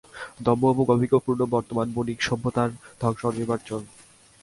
দম্ভ 0.39 0.63
এবং 0.65 0.85
অহমিকাপূর্ণ 0.85 1.41
বর্তমান 1.55 1.87
বণিক্-সভ্যতার 1.95 2.69
ধ্বংস 3.01 3.21
অনিবার্য। 3.29 3.69